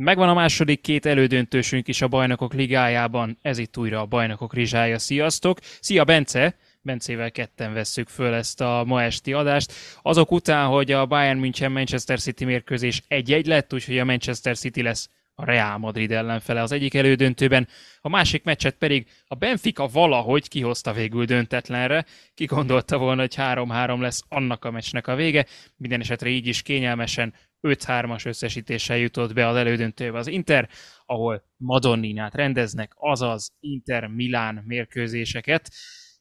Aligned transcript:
Megvan 0.00 0.28
a 0.28 0.34
második 0.34 0.80
két 0.80 1.06
elődöntősünk 1.06 1.88
is 1.88 2.02
a 2.02 2.08
Bajnokok 2.08 2.54
Ligájában, 2.54 3.38
ez 3.42 3.58
itt 3.58 3.76
újra 3.76 4.00
a 4.00 4.06
Bajnokok 4.06 4.54
Rizsája. 4.54 4.98
Sziasztok! 4.98 5.58
Szia 5.80 6.04
Bence! 6.04 6.56
Bencével 6.80 7.30
ketten 7.30 7.72
vesszük 7.72 8.08
föl 8.08 8.34
ezt 8.34 8.60
a 8.60 8.82
ma 8.86 9.02
esti 9.02 9.32
adást. 9.32 9.72
Azok 10.02 10.30
után, 10.32 10.66
hogy 10.66 10.92
a 10.92 11.06
Bayern 11.06 11.38
München 11.38 11.72
Manchester 11.72 12.20
City 12.20 12.44
mérkőzés 12.44 13.02
egy-egy 13.08 13.46
lett, 13.46 13.74
úgyhogy 13.74 13.98
a 13.98 14.04
Manchester 14.04 14.56
City 14.56 14.82
lesz 14.82 15.08
a 15.34 15.44
Real 15.44 15.78
Madrid 15.78 16.12
ellenfele 16.12 16.62
az 16.62 16.72
egyik 16.72 16.94
elődöntőben, 16.94 17.68
a 18.00 18.08
másik 18.08 18.44
meccset 18.44 18.74
pedig 18.74 19.06
a 19.26 19.34
Benfica 19.34 19.86
valahogy 19.86 20.48
kihozta 20.48 20.92
végül 20.92 21.24
döntetlenre. 21.24 22.04
Ki 22.34 22.44
gondolta 22.44 22.98
volna, 22.98 23.20
hogy 23.20 23.34
3-3 23.36 24.00
lesz 24.00 24.22
annak 24.28 24.64
a 24.64 24.70
meccsnek 24.70 25.06
a 25.06 25.14
vége. 25.14 25.46
Minden 25.76 26.00
esetre 26.00 26.28
így 26.28 26.46
is 26.46 26.62
kényelmesen 26.62 27.34
5-3-as 27.62 28.26
összesítéssel 28.26 28.96
jutott 28.96 29.32
be 29.32 29.46
az 29.46 29.56
elődöntőbe 29.56 30.18
az 30.18 30.26
Inter, 30.26 30.68
ahol 31.06 31.44
Madonninát 31.56 32.34
rendeznek, 32.34 32.92
azaz 32.94 33.56
Inter-Milán 33.60 34.62
mérkőzéseket, 34.66 35.70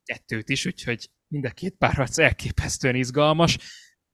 kettőt 0.04 0.50
is, 0.50 0.66
úgyhogy 0.66 1.10
mind 1.28 1.46
a 1.46 1.50
két 1.50 1.76
párharc 1.78 2.18
elképesztően 2.18 2.96
izgalmas. 2.96 3.58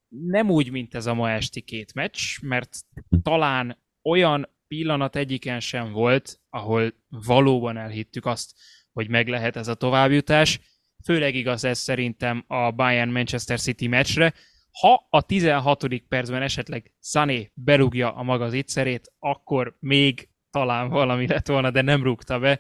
Nem 0.08 0.50
úgy, 0.50 0.72
mint 0.72 0.96
ez 0.96 1.06
a 1.06 1.14
ma 1.14 1.32
esti 1.32 1.62
két 1.62 1.94
meccs, 1.94 2.20
mert 2.42 2.78
talán 3.22 3.84
olyan 4.04 4.50
pillanat 4.68 5.16
egyiken 5.16 5.60
sem 5.60 5.92
volt, 5.92 6.42
ahol 6.50 6.94
valóban 7.10 7.78
elhittük 7.78 8.26
azt, 8.26 8.54
hogy 8.92 9.10
meg 9.10 9.28
lehet 9.28 9.56
ez 9.56 9.68
a 9.68 9.76
továbbjutás. 9.76 10.60
Főleg 11.04 11.36
igaz 11.36 11.64
ez 11.64 11.80
szerintem 11.80 12.44
a 12.48 12.72
Bayern-Manchester 12.72 13.60
City 13.60 13.88
meccsre. 13.88 14.34
Ha 14.80 15.08
a 15.10 15.22
16. 15.22 16.04
percben 16.08 16.42
esetleg 16.42 16.94
Sané 17.00 17.52
berúgja 17.54 18.16
a 18.16 18.24
maga 18.24 18.50
zicserét, 18.50 19.14
akkor 19.20 19.76
még 19.80 20.30
talán 20.50 20.90
valami 20.90 21.28
lett 21.28 21.48
volna, 21.48 21.72
de 21.72 21.82
nem 21.82 22.04
rúgta 22.04 22.40
be, 22.40 22.60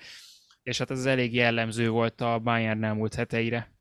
és 0.64 0.78
hát 0.78 0.92
ez 0.92 1.06
elég 1.06 1.34
jellemző 1.34 1.90
volt 1.90 2.22
a 2.22 2.40
Bayern 2.40 2.84
elmúlt 2.84 3.14
heteire. 3.14 3.72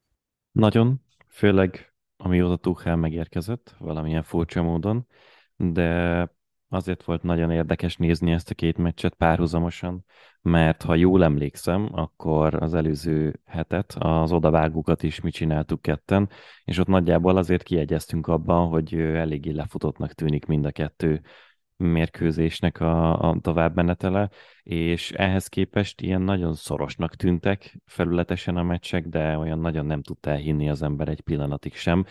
Nagyon, 0.53 1.01
főleg 1.29 1.95
amióta 2.17 2.57
Tuchel 2.57 2.97
megérkezett, 2.97 3.75
valamilyen 3.79 4.23
furcsa 4.23 4.63
módon, 4.63 5.07
de 5.57 6.29
Azért 6.73 7.05
volt 7.05 7.23
nagyon 7.23 7.51
érdekes 7.51 7.97
nézni 7.97 8.33
ezt 8.33 8.51
a 8.51 8.55
két 8.55 8.79
meccset 8.79 9.15
párhuzamosan, 9.15 10.05
mert 10.43 10.83
ha 10.83 10.95
jól 10.95 11.25
emlékszem, 11.25 11.89
akkor 11.93 12.55
az 12.63 12.75
előző 12.75 13.41
hetet, 13.45 13.97
az 13.99 14.33
odavágókat 14.33 15.03
is 15.03 15.21
mi 15.21 15.31
csináltuk 15.31 15.83
ketten, 15.83 16.29
és 16.65 16.79
ott 16.79 16.87
nagyjából 16.87 17.37
azért 17.37 17.63
kiegyeztünk 17.63 18.27
abban, 18.27 18.69
hogy 18.69 18.95
eléggé 18.95 19.51
lefutottnak 19.51 20.13
tűnik 20.13 20.47
mind 20.47 20.65
a 20.65 20.71
kettő 20.71 21.21
mérkőzésnek 21.77 22.81
a, 22.81 23.29
a 23.29 23.39
továbbmenetele, 23.41 24.31
és 24.63 25.11
ehhez 25.11 25.47
képest 25.47 26.01
ilyen 26.01 26.23
nagyon 26.23 26.55
szorosnak 26.55 27.17
tűntek 27.17 27.81
felületesen 27.87 28.57
a 28.57 28.63
meccsek, 28.63 29.07
de 29.07 29.39
olyan 29.39 29.59
nagyon 29.59 29.87
nem 29.87 30.03
tudta 30.03 30.31
elhinni 30.31 30.71
az 30.71 30.83
ember 30.83 31.09
egy 31.09 31.21
pillanatig 31.21 31.75
sem, 31.75 32.05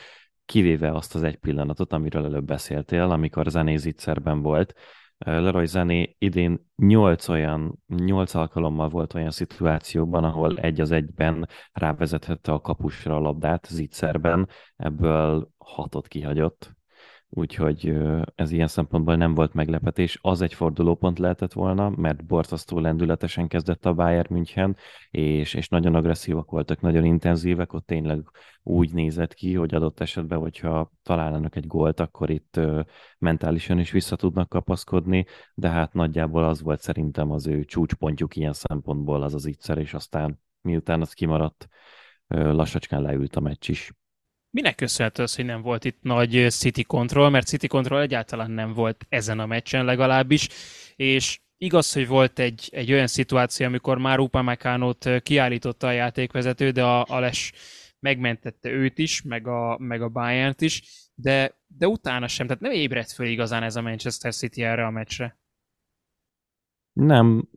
kivéve 0.51 0.91
azt 0.91 1.15
az 1.15 1.23
egy 1.23 1.35
pillanatot, 1.35 1.93
amiről 1.93 2.25
előbb 2.25 2.45
beszéltél, 2.45 3.01
amikor 3.01 3.45
Zené 3.45 3.75
zicserben 3.75 4.41
volt. 4.41 4.73
Leroy 5.17 5.65
Zené 5.65 6.15
idén 6.17 6.69
nyolc 6.75 7.27
olyan, 7.27 7.79
nyolc 7.87 8.33
alkalommal 8.33 8.89
volt 8.89 9.13
olyan 9.13 9.31
szituációban, 9.31 10.23
ahol 10.23 10.57
egy 10.57 10.81
az 10.81 10.91
egyben 10.91 11.47
rávezethette 11.71 12.51
a 12.51 12.61
kapusra 12.61 13.15
a 13.15 13.19
labdát 13.19 13.67
zicserben, 13.69 14.49
ebből 14.75 15.49
hatot 15.57 16.07
kihagyott 16.07 16.71
úgyhogy 17.33 17.97
ez 18.35 18.51
ilyen 18.51 18.67
szempontból 18.67 19.15
nem 19.15 19.33
volt 19.33 19.53
meglepetés. 19.53 20.19
Az 20.21 20.41
egy 20.41 20.53
fordulópont 20.53 21.19
lehetett 21.19 21.53
volna, 21.53 21.89
mert 21.89 22.25
borzasztó 22.25 22.79
lendületesen 22.79 23.47
kezdett 23.47 23.85
a 23.85 23.93
Bayern 23.93 24.33
München, 24.33 24.75
és, 25.09 25.53
és 25.53 25.67
nagyon 25.67 25.95
agresszívak 25.95 26.51
voltak, 26.51 26.81
nagyon 26.81 27.05
intenzívek, 27.05 27.73
ott 27.73 27.85
tényleg 27.85 28.29
úgy 28.63 28.93
nézett 28.93 29.33
ki, 29.33 29.53
hogy 29.53 29.73
adott 29.75 29.99
esetben, 29.99 30.39
hogyha 30.39 30.91
találnának 31.03 31.55
egy 31.55 31.67
gólt, 31.67 31.99
akkor 31.99 32.29
itt 32.29 32.59
mentálisan 33.17 33.79
is 33.79 33.91
vissza 33.91 34.15
tudnak 34.15 34.49
kapaszkodni, 34.49 35.25
de 35.53 35.69
hát 35.69 35.93
nagyjából 35.93 36.43
az 36.43 36.61
volt 36.61 36.81
szerintem 36.81 37.31
az 37.31 37.47
ő 37.47 37.63
csúcspontjuk 37.63 38.35
ilyen 38.35 38.53
szempontból 38.53 39.23
az 39.23 39.33
az 39.33 39.45
ígyszer, 39.45 39.77
és 39.77 39.93
aztán 39.93 40.39
miután 40.61 41.01
az 41.01 41.13
kimaradt, 41.13 41.67
lassacskán 42.27 43.01
leült 43.01 43.35
a 43.35 43.39
meccs 43.39 43.69
is. 43.69 43.91
Minek 44.53 44.75
köszönhető 44.75 45.23
az, 45.23 45.35
hogy 45.35 45.45
nem 45.45 45.61
volt 45.61 45.85
itt 45.85 46.01
nagy 46.01 46.47
City 46.49 46.83
Control, 46.83 47.29
mert 47.29 47.47
City 47.47 47.67
Control 47.67 48.01
egyáltalán 48.01 48.51
nem 48.51 48.73
volt 48.73 49.05
ezen 49.09 49.39
a 49.39 49.45
meccsen 49.45 49.85
legalábbis, 49.85 50.49
és 50.95 51.39
igaz, 51.57 51.93
hogy 51.93 52.07
volt 52.07 52.39
egy, 52.39 52.69
egy 52.71 52.91
olyan 52.91 53.07
szituáció, 53.07 53.65
amikor 53.65 53.97
már 53.97 54.19
Upamecánót 54.19 55.09
kiállította 55.23 55.87
a 55.87 55.91
játékvezető, 55.91 56.71
de 56.71 56.83
a, 56.83 57.05
a 57.09 57.19
Les 57.19 57.53
megmentette 57.99 58.69
őt 58.69 58.97
is, 58.97 59.21
meg 59.21 59.47
a, 59.47 59.77
meg 59.77 60.01
a 60.01 60.09
bayern 60.09 60.55
is, 60.57 60.83
de, 61.15 61.59
de 61.67 61.87
utána 61.87 62.27
sem, 62.27 62.47
tehát 62.47 62.61
nem 62.61 62.71
ébredt 62.71 63.11
föl 63.11 63.25
igazán 63.27 63.63
ez 63.63 63.75
a 63.75 63.81
Manchester 63.81 64.33
City 64.33 64.63
erre 64.63 64.85
a 64.85 64.89
meccsre. 64.89 65.39
Nem, 66.93 67.47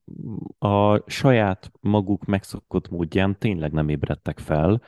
a 0.59 1.11
saját 1.11 1.71
maguk 1.81 2.25
megszokott 2.25 2.89
módján 2.89 3.39
tényleg 3.39 3.73
nem 3.73 3.89
ébredtek 3.89 4.39
fel, 4.39 4.83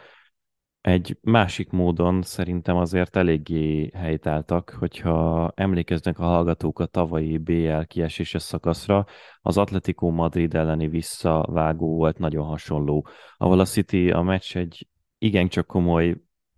egy 0.86 1.18
másik 1.22 1.70
módon 1.70 2.22
szerintem 2.22 2.76
azért 2.76 3.16
eléggé 3.16 3.90
helytáltak, 3.94 4.76
hogyha 4.78 5.52
emlékeznek 5.54 6.18
a 6.18 6.24
hallgatók 6.24 6.78
a 6.78 6.86
tavalyi 6.86 7.38
BL 7.38 7.80
kieséses 7.86 8.42
szakaszra, 8.42 9.06
az 9.40 9.58
Atletico 9.58 10.10
Madrid 10.10 10.54
elleni 10.54 10.88
visszavágó 10.88 11.96
volt 11.96 12.18
nagyon 12.18 12.46
hasonló, 12.46 13.06
ahol 13.36 13.60
a 13.60 13.64
City 13.64 14.10
a 14.10 14.22
meccs 14.22 14.56
egy 14.56 14.88
igencsak 15.18 15.66
komoly 15.66 16.16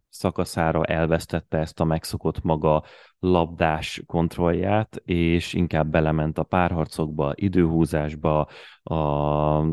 szakaszára 0.09 0.85
elvesztette 0.85 1.59
ezt 1.59 1.81
a 1.81 1.85
megszokott 1.85 2.43
maga 2.43 2.85
labdás 3.19 4.03
kontrollját, 4.07 5.03
és 5.05 5.53
inkább 5.53 5.91
belement 5.91 6.39
a 6.39 6.43
párharcokba, 6.43 7.33
időhúzásba, 7.35 8.49
a 8.83 9.65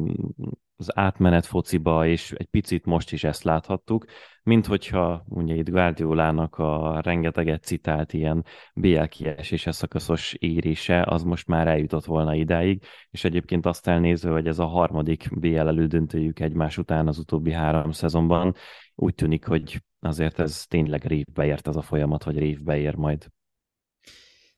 az 0.78 0.98
átmenet 0.98 1.46
fociba, 1.46 2.08
és 2.08 2.32
egy 2.32 2.46
picit 2.46 2.86
most 2.86 3.12
is 3.12 3.24
ezt 3.24 3.44
láthattuk, 3.44 4.06
mint 4.44 4.66
hogyha 4.66 5.26
ugye 5.28 5.56
itt 5.56 5.70
Guardiolának 5.70 6.58
a 6.58 7.02
rengeteget 7.02 7.64
citált 7.64 8.14
ilyen 8.14 8.46
BL 8.74 9.04
kieséses 9.04 9.76
szakaszos 9.76 10.34
érése, 10.34 11.04
az 11.08 11.24
most 11.24 11.48
már 11.48 11.68
eljutott 11.68 12.06
volna 12.06 12.36
idáig, 12.36 12.84
és 13.10 13.24
egyébként 13.24 13.66
azt 13.66 13.88
elnézve, 13.88 14.32
hogy 14.32 14.48
ez 14.48 14.60
a 14.60 14.66
harmadik 14.66 15.40
BL 15.40 15.58
elődöntőjük 15.58 16.40
egymás 16.40 16.78
után 16.78 17.08
az 17.08 17.18
utóbbi 17.18 17.52
három 17.52 17.92
szezonban, 17.92 18.56
úgy 18.96 19.16
tűnik, 19.16 19.46
hogy 19.46 19.82
azért 20.00 20.40
ez 20.40 20.66
tényleg 20.66 21.06
révbe 21.06 21.46
ért 21.46 21.68
ez 21.68 21.76
a 21.76 21.82
folyamat, 21.82 22.24
vagy 22.24 22.38
révbe 22.38 22.78
ér 22.78 22.96
majd. 22.96 23.28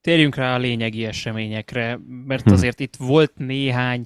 Térjünk 0.01 0.35
rá 0.35 0.55
a 0.55 0.57
lényegi 0.57 1.05
eseményekre, 1.05 1.99
mert 2.25 2.43
hm. 2.43 2.53
azért 2.53 2.79
itt 2.79 2.95
volt 2.95 3.33
néhány 3.35 4.05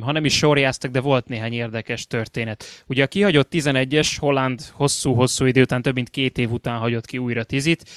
ha 0.00 0.12
nem 0.12 0.24
is 0.24 0.36
sorjáztak, 0.36 0.90
de 0.90 1.00
volt 1.00 1.28
néhány 1.28 1.52
érdekes 1.52 2.06
történet. 2.06 2.84
Ugye 2.86 3.02
a 3.02 3.06
kihagyott 3.06 3.48
11-es 3.50 4.16
Holland 4.18 4.60
hosszú-hosszú 4.72 5.44
idő 5.44 5.60
után, 5.60 5.82
több 5.82 5.94
mint 5.94 6.10
két 6.10 6.38
év 6.38 6.52
után 6.52 6.78
hagyott 6.78 7.06
ki 7.06 7.18
újra 7.18 7.44
tizit. 7.44 7.90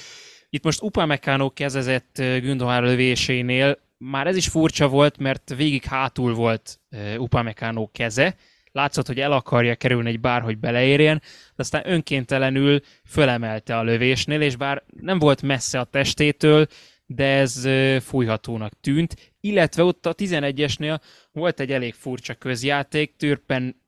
Itt 0.49 0.63
most 0.63 0.81
Upamecano 0.81 1.49
kezezett 1.49 2.15
Gündogan 2.15 2.83
lövésénél 2.83 3.77
már 3.97 4.27
ez 4.27 4.35
is 4.35 4.47
furcsa 4.47 4.87
volt, 4.87 5.17
mert 5.17 5.53
végig 5.55 5.83
hátul 5.83 6.33
volt 6.33 6.79
Upamecano 7.17 7.87
keze, 7.91 8.35
látszott, 8.71 9.07
hogy 9.07 9.19
el 9.19 9.31
akarja 9.31 9.75
kerülni 9.75 10.09
egy 10.09 10.19
bárhogy 10.19 10.57
beleérjen, 10.57 11.17
de 11.55 11.55
aztán 11.55 11.81
önkéntelenül 11.85 12.79
fölemelte 13.05 13.77
a 13.77 13.83
lövésnél, 13.83 14.41
és 14.41 14.55
bár 14.55 14.83
nem 15.01 15.19
volt 15.19 15.41
messze 15.41 15.79
a 15.79 15.83
testétől, 15.83 16.67
de 17.05 17.25
ez 17.25 17.67
fújhatónak 18.03 18.73
tűnt, 18.81 19.30
illetve 19.41 19.83
ott 19.83 20.05
a 20.05 20.15
11-esnél 20.15 21.01
volt 21.31 21.59
egy 21.59 21.71
elég 21.71 21.93
furcsa 21.93 22.35
közjáték, 22.35 23.15
Türpen 23.15 23.81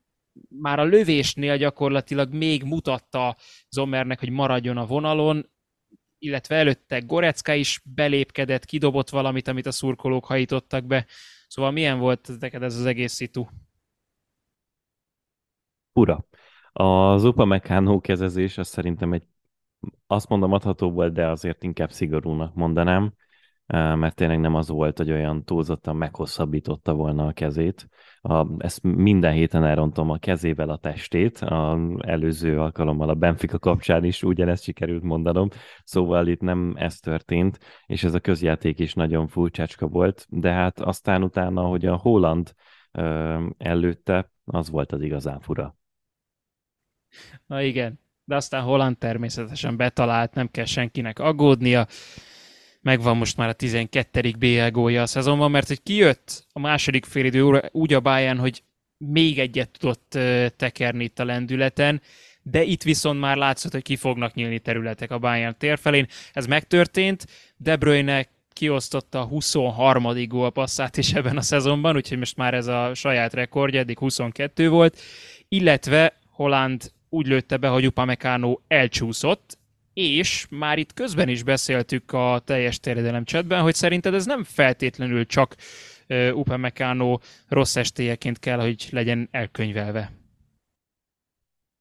már 0.48 0.78
a 0.78 0.84
lövésnél 0.84 1.56
gyakorlatilag 1.56 2.32
még 2.32 2.64
mutatta 2.64 3.36
Zomernek, 3.68 4.20
hogy 4.20 4.30
maradjon 4.30 4.76
a 4.76 4.86
vonalon, 4.86 5.50
illetve 6.18 6.56
előtte 6.56 6.98
Gorecka 6.98 7.54
is 7.54 7.80
belépkedett, 7.84 8.64
kidobott 8.64 9.10
valamit, 9.10 9.48
amit 9.48 9.66
a 9.66 9.70
szurkolók 9.70 10.24
hajítottak 10.24 10.84
be. 10.84 11.06
Szóval 11.48 11.70
milyen 11.70 11.98
volt 11.98 12.30
neked 12.40 12.62
ez 12.62 12.78
az 12.78 12.84
egész 12.86 13.12
szitu? 13.12 13.46
Ura. 15.92 16.26
Az 16.72 17.24
Upamecano 17.24 18.00
kezezés 18.00 18.58
az 18.58 18.68
szerintem 18.68 19.12
egy 19.12 19.26
azt 20.06 20.28
mondom 20.28 20.52
adható 20.52 20.90
volt, 20.90 21.12
de 21.12 21.28
azért 21.28 21.62
inkább 21.62 21.92
szigorúnak 21.92 22.54
mondanám. 22.54 23.14
Mert 23.66 24.14
tényleg 24.14 24.40
nem 24.40 24.54
az 24.54 24.68
volt, 24.68 24.98
hogy 24.98 25.10
olyan 25.10 25.44
túlzottan 25.44 25.96
meghosszabbította 25.96 26.94
volna 26.94 27.26
a 27.26 27.32
kezét. 27.32 27.88
A, 28.20 28.62
ezt 28.62 28.82
minden 28.82 29.32
héten 29.32 29.64
elrontom 29.64 30.10
a 30.10 30.18
kezével 30.18 30.68
a 30.68 30.76
testét, 30.76 31.38
a 31.38 31.78
előző 31.98 32.60
alkalommal 32.60 33.08
a 33.08 33.14
Benfica 33.14 33.58
kapcsán 33.58 34.04
is 34.04 34.22
ugyanezt 34.22 34.62
sikerült 34.62 35.02
mondanom, 35.02 35.48
szóval 35.84 36.26
itt 36.26 36.40
nem 36.40 36.74
ez 36.76 36.98
történt, 36.98 37.58
és 37.86 38.04
ez 38.04 38.14
a 38.14 38.20
közjáték 38.20 38.78
is 38.78 38.94
nagyon 38.94 39.28
furcsácska 39.28 39.86
volt, 39.86 40.26
de 40.28 40.52
hát 40.52 40.80
aztán 40.80 41.22
utána, 41.22 41.62
hogy 41.62 41.86
a 41.86 41.96
Holland 41.96 42.54
előtte, 43.58 44.30
az 44.44 44.70
volt 44.70 44.92
az 44.92 45.00
igazán 45.00 45.40
fura. 45.40 45.76
Na 47.46 47.62
igen, 47.62 48.00
de 48.24 48.36
aztán 48.36 48.62
Holland 48.62 48.98
természetesen 48.98 49.76
betalált, 49.76 50.34
nem 50.34 50.48
kell 50.50 50.64
senkinek 50.64 51.18
aggódnia. 51.18 51.86
Megvan 52.84 53.16
most 53.16 53.36
már 53.36 53.48
a 53.48 53.52
12. 53.52 54.34
BL 54.38 54.68
gólja 54.70 55.02
a 55.02 55.06
szezonban, 55.06 55.50
mert 55.50 55.68
hogy 55.68 55.82
kijött 55.82 56.46
a 56.52 56.60
második 56.60 57.04
félidő 57.04 57.68
úgy 57.72 57.92
a 57.92 58.00
Bayern, 58.00 58.38
hogy 58.38 58.62
még 58.96 59.38
egyet 59.38 59.70
tudott 59.78 60.18
tekerni 60.56 61.04
itt 61.04 61.18
a 61.18 61.24
lendületen, 61.24 62.02
de 62.42 62.62
itt 62.62 62.82
viszont 62.82 63.20
már 63.20 63.36
látszott, 63.36 63.72
hogy 63.72 63.82
ki 63.82 63.96
fognak 63.96 64.34
nyílni 64.34 64.58
területek 64.58 65.10
a 65.10 65.18
Bayern 65.18 65.54
térfelén. 65.58 66.06
Ez 66.32 66.46
megtörtént, 66.46 67.26
De 67.56 67.76
Bruyne 67.76 68.26
kiosztotta 68.52 69.20
a 69.20 69.24
23. 69.24 70.26
gólpasszát 70.28 70.96
is 70.96 71.12
ebben 71.12 71.36
a 71.36 71.42
szezonban, 71.42 71.96
úgyhogy 71.96 72.18
most 72.18 72.36
már 72.36 72.54
ez 72.54 72.66
a 72.66 72.94
saját 72.94 73.32
rekordja, 73.32 73.80
eddig 73.80 73.98
22 73.98 74.68
volt, 74.68 75.00
illetve 75.48 76.18
Holland 76.30 76.92
úgy 77.08 77.26
lőtte 77.26 77.56
be, 77.56 77.68
hogy 77.68 77.86
Upamecano 77.86 78.58
elcsúszott, 78.68 79.58
és 79.94 80.46
már 80.50 80.78
itt 80.78 80.92
közben 80.92 81.28
is 81.28 81.42
beszéltük 81.42 82.12
a 82.12 82.40
teljes 82.44 82.80
terjedelem 82.80 83.24
chatben, 83.24 83.62
hogy 83.62 83.74
szerinted 83.74 84.14
ez 84.14 84.26
nem 84.26 84.44
feltétlenül 84.44 85.26
csak 85.26 85.56
uh, 86.08 86.30
Upamecano 86.34 87.18
rossz 87.48 87.76
estélyeként 87.76 88.38
kell, 88.38 88.60
hogy 88.60 88.88
legyen 88.90 89.28
elkönyvelve. 89.30 90.12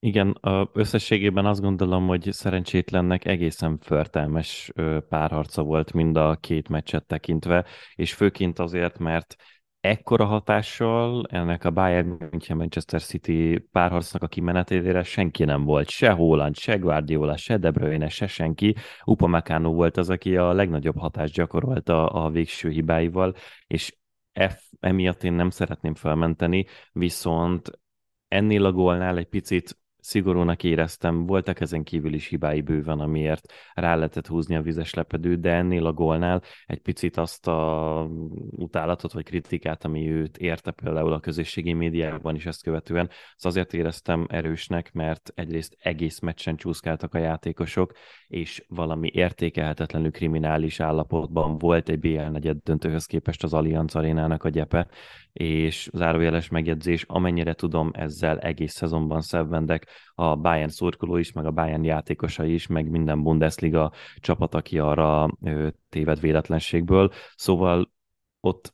Igen, 0.03 0.39
összességében 0.73 1.45
azt 1.45 1.61
gondolom, 1.61 2.07
hogy 2.07 2.27
szerencsétlennek 2.31 3.25
egészen 3.25 3.77
förtelmes 3.81 4.71
párharca 5.09 5.63
volt 5.63 5.93
mind 5.93 6.17
a 6.17 6.37
két 6.41 6.69
meccset 6.69 7.05
tekintve, 7.05 7.65
és 7.95 8.13
főként 8.13 8.59
azért, 8.59 8.97
mert 8.97 9.35
ekkora 9.83 10.25
hatással 10.25 11.25
ennek 11.29 11.63
a 11.63 11.71
Bayern 11.71 12.07
München 12.07 12.57
Manchester 12.57 13.01
City 13.01 13.67
párharcnak 13.71 14.23
a 14.23 14.27
kimenetére 14.27 15.03
senki 15.03 15.43
nem 15.43 15.63
volt. 15.63 15.89
Se 15.89 16.11
Holland, 16.11 16.55
se 16.55 16.77
Guardiola, 16.77 17.37
se 17.37 17.57
De 17.57 17.71
Bruyne, 17.71 18.09
se 18.09 18.27
senki. 18.27 18.75
Upamecano 19.05 19.73
volt 19.73 19.97
az, 19.97 20.09
aki 20.09 20.37
a 20.37 20.53
legnagyobb 20.53 20.97
hatást 20.97 21.33
gyakorolta 21.33 22.07
a 22.07 22.29
végső 22.29 22.69
hibáival, 22.69 23.35
és 23.67 23.97
F, 24.49 24.71
emiatt 24.79 25.23
én 25.23 25.33
nem 25.33 25.49
szeretném 25.49 25.95
felmenteni, 25.95 26.65
viszont 26.91 27.71
ennél 28.27 28.65
a 28.65 28.71
gólnál 28.71 29.17
egy 29.17 29.29
picit 29.29 29.77
szigorúnak 30.03 30.63
éreztem, 30.63 31.25
voltak 31.25 31.59
ezen 31.59 31.83
kívül 31.83 32.13
is 32.13 32.27
hibái 32.27 32.61
bőven, 32.61 32.99
amiért 32.99 33.53
rá 33.73 33.95
lehetett 33.95 34.27
húzni 34.27 34.55
a 34.55 34.61
vizes 34.61 34.93
lepedőt, 34.93 35.39
de 35.39 35.51
ennél 35.51 35.85
a 35.85 35.93
gólnál 35.93 36.41
egy 36.65 36.79
picit 36.79 37.17
azt 37.17 37.47
a 37.47 38.09
utálatot 38.49 39.13
vagy 39.13 39.23
kritikát, 39.23 39.85
ami 39.85 40.11
őt 40.11 40.37
érte 40.37 40.71
például 40.71 41.13
a 41.13 41.19
közösségi 41.19 41.73
médiában 41.73 42.35
is 42.35 42.45
ezt 42.45 42.63
követően, 42.63 43.09
az 43.35 43.45
azért 43.45 43.73
éreztem 43.73 44.25
erősnek, 44.29 44.93
mert 44.93 45.31
egyrészt 45.35 45.77
egész 45.79 46.19
meccsen 46.19 46.55
csúszkáltak 46.55 47.13
a 47.13 47.17
játékosok, 47.17 47.93
és 48.27 48.65
valami 48.67 49.09
értékelhetetlenül 49.13 50.11
kriminális 50.11 50.79
állapotban 50.79 51.57
volt 51.57 51.89
egy 51.89 51.99
BL 51.99 52.21
negyed 52.21 52.57
döntőhöz 52.63 53.05
képest 53.05 53.43
az 53.43 53.53
Allianz 53.53 53.95
arénának 53.95 54.43
a 54.43 54.49
gyepe, 54.49 54.87
és 55.33 55.89
zárójeles 55.93 56.49
megjegyzés, 56.49 57.03
amennyire 57.07 57.53
tudom, 57.53 57.89
ezzel 57.93 58.39
egész 58.39 58.73
szezonban 58.73 59.21
szenvedek 59.21 59.87
a 60.15 60.35
Bayern 60.35 60.69
szurkoló 60.69 61.17
is, 61.17 61.31
meg 61.31 61.45
a 61.45 61.51
Bayern 61.51 61.83
játékosai 61.83 62.53
is, 62.53 62.67
meg 62.67 62.89
minden 62.89 63.23
Bundesliga 63.23 63.91
csapat, 64.15 64.55
aki 64.55 64.79
arra 64.79 65.37
téved 65.89 66.19
véletlenségből. 66.19 67.11
Szóval 67.35 67.91
ott 68.39 68.73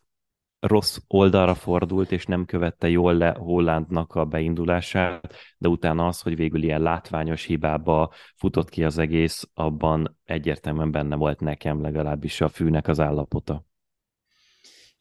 rossz 0.59 0.97
oldalra 1.07 1.53
fordult, 1.53 2.11
és 2.11 2.25
nem 2.25 2.45
követte 2.45 2.89
jól 2.89 3.13
le 3.13 3.35
Hollandnak 3.39 4.15
a 4.15 4.25
beindulását, 4.25 5.33
de 5.57 5.67
utána 5.67 6.07
az, 6.07 6.21
hogy 6.21 6.35
végül 6.35 6.63
ilyen 6.63 6.81
látványos 6.81 7.43
hibába 7.43 8.11
futott 8.35 8.69
ki 8.69 8.83
az 8.83 8.97
egész, 8.97 9.49
abban 9.53 10.17
egyértelműen 10.23 10.91
benne 10.91 11.15
volt 11.15 11.39
nekem 11.39 11.81
legalábbis 11.81 12.41
a 12.41 12.47
fűnek 12.47 12.87
az 12.87 12.99
állapota. 12.99 13.68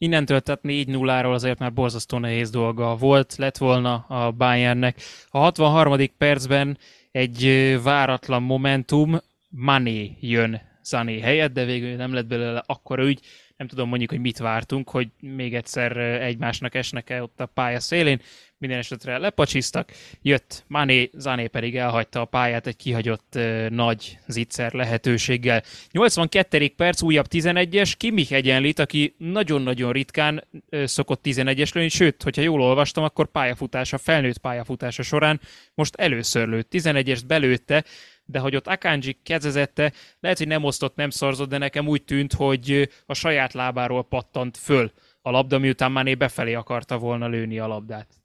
Innentől 0.00 0.40
tehát 0.40 0.60
4-0-ról 0.62 1.32
azért 1.32 1.58
már 1.58 1.72
borzasztó 1.72 2.18
nehéz 2.18 2.50
dolga 2.50 2.96
volt, 2.96 3.36
lett 3.36 3.56
volna 3.56 3.94
a 3.94 4.30
Bayernnek. 4.30 5.00
A 5.28 5.38
63. 5.38 5.98
percben 6.18 6.78
egy 7.10 7.78
váratlan 7.82 8.42
momentum, 8.42 9.18
Mané 9.48 10.16
jön 10.20 10.60
Zané 10.82 11.20
helyett, 11.20 11.52
de 11.52 11.64
végül 11.64 11.96
nem 11.96 12.12
lett 12.12 12.26
belőle 12.26 12.62
akkora 12.66 13.02
ügy, 13.02 13.20
nem 13.58 13.68
tudom 13.68 13.88
mondjuk, 13.88 14.10
hogy 14.10 14.20
mit 14.20 14.38
vártunk, 14.38 14.90
hogy 14.90 15.08
még 15.20 15.54
egyszer 15.54 15.96
egymásnak 15.96 16.74
esnek-e 16.74 17.22
ott 17.22 17.40
a 17.40 17.46
pálya 17.46 17.80
szélén. 17.80 18.20
Minden 18.58 18.78
esetre 18.78 19.18
lepacsiztak, 19.18 19.92
jött 20.22 20.64
Mané, 20.66 21.10
Zané 21.12 21.46
pedig 21.46 21.76
elhagyta 21.76 22.20
a 22.20 22.24
pályát 22.24 22.66
egy 22.66 22.76
kihagyott 22.76 23.38
nagy 23.68 24.18
zicser 24.26 24.72
lehetőséggel. 24.72 25.62
82. 25.90 26.68
perc, 26.76 27.02
újabb 27.02 27.26
11-es, 27.30 27.92
Kimich 27.96 28.32
egyenlít, 28.32 28.78
aki 28.78 29.14
nagyon-nagyon 29.18 29.92
ritkán 29.92 30.44
uh, 30.70 30.84
szokott 30.84 31.20
11-es 31.24 31.74
lőni, 31.74 31.88
sőt, 31.88 32.22
hogyha 32.22 32.42
jól 32.42 32.62
olvastam, 32.62 33.04
akkor 33.04 33.30
pályafutása, 33.30 33.98
felnőtt 33.98 34.38
pályafutása 34.38 35.02
során 35.02 35.40
most 35.74 35.94
először 35.94 36.48
lőtt. 36.48 36.68
11-est 36.70 37.22
belőtte, 37.26 37.84
de 38.30 38.38
hogy 38.38 38.56
ott 38.56 38.66
Akanji 38.66 39.18
kezezette, 39.22 39.92
lehet, 40.20 40.38
hogy 40.38 40.46
nem 40.46 40.64
osztott, 40.64 40.96
nem 40.96 41.10
szorzott, 41.10 41.48
de 41.48 41.58
nekem 41.58 41.88
úgy 41.88 42.04
tűnt, 42.04 42.32
hogy 42.32 42.88
a 43.06 43.14
saját 43.14 43.52
lábáról 43.52 44.04
pattant 44.04 44.56
föl 44.56 44.92
a 45.22 45.30
labda, 45.30 45.58
miután 45.58 45.92
Mané 45.92 46.14
befelé 46.14 46.54
akarta 46.54 46.98
volna 46.98 47.26
lőni 47.28 47.58
a 47.58 47.66
labdát. 47.66 48.22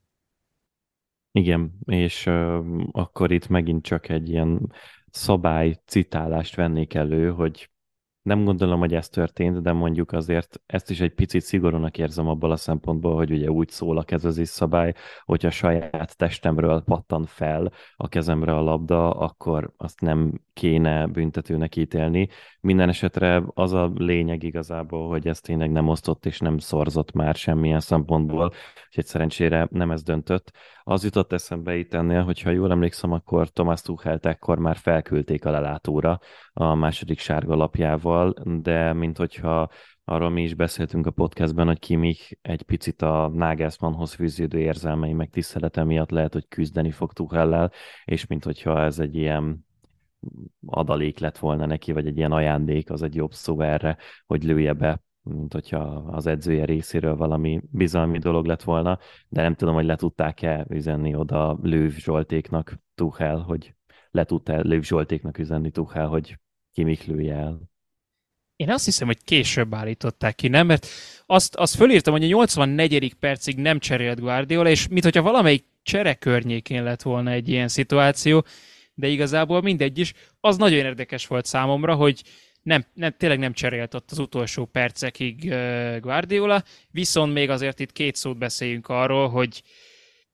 Igen, 1.32 1.78
és 1.84 2.26
uh, 2.26 2.64
akkor 2.92 3.32
itt 3.32 3.48
megint 3.48 3.84
csak 3.84 4.08
egy 4.08 4.28
ilyen 4.28 4.72
szabály 5.10 5.80
citálást 5.86 6.54
vennék 6.54 6.94
elő, 6.94 7.30
hogy 7.30 7.70
nem 8.24 8.44
gondolom, 8.44 8.78
hogy 8.78 8.94
ez 8.94 9.08
történt, 9.08 9.62
de 9.62 9.72
mondjuk 9.72 10.12
azért 10.12 10.60
ezt 10.66 10.90
is 10.90 11.00
egy 11.00 11.14
picit 11.14 11.42
szigorúnak 11.42 11.98
érzem 11.98 12.28
abból 12.28 12.50
a 12.50 12.56
szempontból, 12.56 13.16
hogy 13.16 13.30
ugye 13.30 13.50
úgy 13.50 13.68
szól 13.68 13.98
a 13.98 14.02
kezezés 14.02 14.48
szabály, 14.48 14.94
hogyha 15.24 15.50
saját 15.50 16.16
testemről 16.16 16.82
pattan 16.82 17.24
fel 17.24 17.72
a 17.96 18.08
kezemre 18.08 18.54
a 18.54 18.60
labda, 18.60 19.10
akkor 19.10 19.72
azt 19.76 20.00
nem 20.00 20.40
kéne 20.52 21.06
büntetőnek 21.06 21.76
ítélni. 21.76 22.28
Minden 22.60 22.88
esetre 22.88 23.42
az 23.54 23.72
a 23.72 23.92
lényeg 23.94 24.42
igazából, 24.42 25.08
hogy 25.08 25.26
ezt 25.26 25.42
tényleg 25.42 25.70
nem 25.70 25.88
osztott 25.88 26.26
és 26.26 26.38
nem 26.38 26.58
szorzott 26.58 27.12
már 27.12 27.34
semmilyen 27.34 27.80
szempontból, 27.80 28.52
úgyhogy 28.86 29.06
szerencsére 29.06 29.68
nem 29.70 29.90
ez 29.90 30.02
döntött. 30.02 30.52
Az 30.86 31.04
jutott 31.04 31.32
eszembe 31.32 31.76
itt 31.76 31.94
ennél, 31.94 32.22
hogyha 32.22 32.50
jól 32.50 32.70
emlékszem, 32.70 33.12
akkor 33.12 33.48
Tomás 33.48 33.82
Tuchelt 33.82 34.26
ekkor 34.26 34.58
már 34.58 34.76
felküldték 34.76 35.44
a 35.44 35.50
lelátóra 35.50 36.18
a 36.52 36.74
második 36.74 37.18
sárga 37.18 37.54
lapjával, 37.54 38.13
de 38.44 38.92
mint 38.92 39.16
hogyha 39.16 39.68
arról 40.04 40.30
mi 40.30 40.42
is 40.42 40.54
beszéltünk 40.54 41.06
a 41.06 41.10
podcastben, 41.10 41.66
hogy 41.66 41.78
Kimich 41.78 42.32
egy 42.42 42.62
picit 42.62 43.02
a 43.02 43.30
Nagelsmannhoz 43.34 44.14
fűződő 44.14 44.58
érzelmei 44.58 45.12
meg 45.12 45.30
tisztelete 45.30 45.84
miatt 45.84 46.10
lehet, 46.10 46.32
hogy 46.32 46.48
küzdeni 46.48 46.90
fog 46.90 47.12
Tuchellel, 47.12 47.72
és 48.04 48.26
mint 48.26 48.44
hogyha 48.44 48.82
ez 48.82 48.98
egy 48.98 49.16
ilyen 49.16 49.66
adalék 50.66 51.18
lett 51.18 51.38
volna 51.38 51.66
neki, 51.66 51.92
vagy 51.92 52.06
egy 52.06 52.16
ilyen 52.16 52.32
ajándék, 52.32 52.90
az 52.90 53.02
egy 53.02 53.14
jobb 53.14 53.32
szó 53.32 53.60
erre, 53.60 53.96
hogy 54.26 54.44
lője 54.44 54.72
be 54.72 55.02
mint 55.24 55.52
hogyha 55.52 55.78
az 56.12 56.26
edzője 56.26 56.64
részéről 56.64 57.16
valami 57.16 57.60
bizalmi 57.70 58.18
dolog 58.18 58.46
lett 58.46 58.62
volna, 58.62 58.98
de 59.28 59.42
nem 59.42 59.54
tudom, 59.54 59.74
hogy 59.74 59.84
le 59.84 59.96
tudták-e 59.96 60.66
üzenni 60.68 61.14
oda 61.14 61.58
Lőv 61.62 61.92
Zsoltéknak 61.92 62.78
Tuchel, 62.94 63.38
hogy 63.38 63.74
le 64.10 64.24
tudta 64.24 64.60
Lőv 64.60 64.82
Zsoltéknak 64.82 65.38
üzenni 65.38 65.70
Tuchel, 65.70 66.06
hogy 66.06 66.38
ki 66.72 66.98
lője 67.06 67.34
el. 67.34 67.60
Én 68.56 68.70
azt 68.70 68.84
hiszem, 68.84 69.06
hogy 69.06 69.24
később 69.24 69.74
állították 69.74 70.34
ki, 70.34 70.48
nem? 70.48 70.66
Mert 70.66 70.86
azt, 71.26 71.54
azt 71.54 71.74
fölírtam, 71.74 72.12
hogy 72.12 72.24
a 72.24 72.26
84. 72.26 73.14
percig 73.14 73.56
nem 73.56 73.78
cserélt 73.78 74.20
Guardiola, 74.20 74.68
és 74.68 74.88
mintha 74.88 75.22
valamelyik 75.22 75.64
csere 75.82 76.14
környékén 76.14 76.82
lett 76.82 77.02
volna 77.02 77.30
egy 77.30 77.48
ilyen 77.48 77.68
szituáció, 77.68 78.44
de 78.94 79.06
igazából 79.06 79.62
mindegy 79.62 79.98
is. 79.98 80.12
Az 80.40 80.56
nagyon 80.56 80.78
érdekes 80.78 81.26
volt 81.26 81.46
számomra, 81.46 81.94
hogy 81.94 82.22
nem, 82.62 82.84
nem, 82.94 83.14
tényleg 83.18 83.38
nem 83.38 83.52
cserélt 83.52 83.94
ott 83.94 84.10
az 84.10 84.18
utolsó 84.18 84.64
percekig 84.64 85.54
Guardiola, 86.00 86.62
viszont 86.90 87.32
még 87.32 87.50
azért 87.50 87.80
itt 87.80 87.92
két 87.92 88.16
szót 88.16 88.38
beszéljünk 88.38 88.88
arról, 88.88 89.28
hogy 89.28 89.62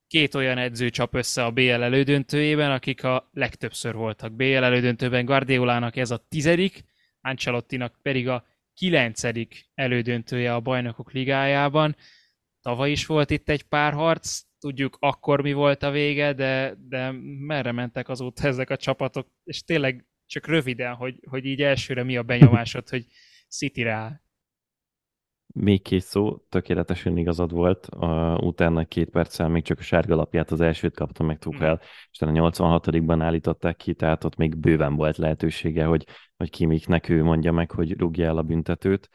két 0.07 0.35
olyan 0.35 0.59
edző 0.59 0.91
csap 0.91 1.15
össze 1.15 1.45
a 1.45 1.51
BL 1.51 1.83
elődöntőjében, 1.83 2.71
akik 2.71 3.05
a 3.05 3.31
legtöbbször 3.33 3.95
voltak 3.95 4.33
BL 4.33 4.45
elődöntőben. 4.45 5.25
Guardiolának 5.25 5.97
ez 5.97 6.11
a 6.11 6.27
tizedik, 6.29 6.85
Ancelottinak 7.21 7.99
pedig 8.03 8.29
a 8.29 8.47
kilencedik 8.75 9.71
elődöntője 9.75 10.55
a 10.55 10.61
bajnokok 10.61 11.13
ligájában. 11.13 11.97
Tavaly 12.61 12.91
is 12.91 13.07
volt 13.07 13.31
itt 13.31 13.49
egy 13.49 13.63
pár 13.63 13.93
harc, 13.93 14.41
tudjuk 14.59 14.97
akkor 15.01 15.43
mi 15.43 15.53
volt 15.53 15.83
a 15.83 15.91
vége, 15.91 16.33
de, 16.33 16.75
de 16.89 17.11
merre 17.47 17.73
mentek 17.73 18.09
azóta 18.09 18.47
ezek 18.47 18.71
a 18.71 18.77
csapatok, 18.77 19.29
és 19.45 19.65
tényleg 19.65 20.07
csak 20.27 20.47
röviden, 20.47 20.95
hogy, 20.95 21.21
hogy 21.29 21.45
így 21.45 21.63
elsőre 21.63 22.03
mi 22.03 22.17
a 22.17 22.23
benyomásod, 22.23 22.89
hogy 22.89 23.07
City 23.49 23.83
rá. 23.83 24.21
Még 25.53 25.83
két 25.83 26.03
szó, 26.03 26.37
tökéletesen 26.49 27.17
igazad 27.17 27.53
volt. 27.53 27.89
Uh, 27.97 28.43
utána 28.43 28.85
két 28.85 29.11
perccel 29.11 29.49
még 29.49 29.63
csak 29.63 29.79
a 29.79 29.83
sárga 29.83 30.15
lapját 30.15 30.51
az 30.51 30.61
elsőt 30.61 30.95
kapta 30.95 31.23
meg 31.23 31.39
Tuchel, 31.39 31.75
mm. 31.75 31.87
és 32.11 32.21
a 32.21 32.27
86-ban 32.27 33.19
állították 33.21 33.77
ki, 33.77 33.95
tehát 33.95 34.25
ott 34.25 34.37
még 34.37 34.57
bőven 34.57 34.97
volt 34.97 35.17
lehetősége, 35.17 35.85
hogy, 35.85 36.07
hogy 36.37 36.51
Kimiknek 36.51 37.09
ő 37.09 37.23
mondja 37.23 37.53
meg, 37.53 37.71
hogy 37.71 37.99
rúgja 37.99 38.27
el 38.27 38.37
a 38.37 38.43
büntetőt. 38.43 39.09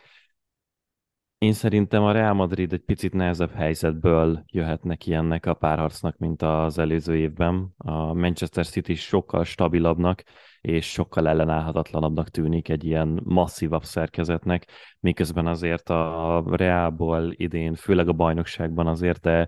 Én 1.38 1.54
szerintem 1.54 2.04
a 2.04 2.12
Real 2.12 2.34
Madrid 2.34 2.74
egy 2.74 2.84
picit 2.84 3.14
nehezebb 3.14 3.52
helyzetből 3.52 4.44
jöhet 4.46 4.84
neki 4.84 5.14
ennek 5.14 5.46
a 5.46 5.54
párharcnak, 5.54 6.18
mint 6.18 6.42
az 6.42 6.78
előző 6.78 7.16
évben. 7.16 7.74
A 7.78 8.14
Manchester 8.14 8.68
City 8.68 8.96
sokkal 8.96 9.44
stabilabbnak 9.44 10.24
és 10.66 10.92
sokkal 10.92 11.28
ellenállhatatlanabbnak 11.28 12.30
tűnik 12.30 12.70
egy 12.70 12.84
ilyen 12.84 13.22
masszívabb 13.24 13.84
szerkezetnek, 13.84 14.68
miközben 15.00 15.48
azért 15.48 15.90
a 15.90 16.44
Realból 16.52 17.34
idén, 17.36 17.76
főleg 17.76 18.08
a 18.08 18.14
bajnokságban 18.14 18.88
azért, 18.88 19.22
de 19.22 19.48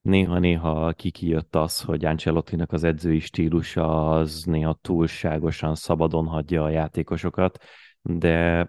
néha-néha 0.00 0.92
kikijött 0.92 1.56
az, 1.56 1.80
hogy 1.80 2.04
Ancelottinak 2.04 2.72
az 2.72 2.84
edzői 2.84 3.18
stílusa 3.18 4.10
az 4.10 4.42
néha 4.44 4.78
túlságosan 4.82 5.74
szabadon 5.74 6.26
hagyja 6.26 6.64
a 6.64 6.70
játékosokat, 6.70 7.64
de 8.02 8.68